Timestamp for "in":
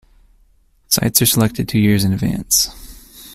2.03-2.11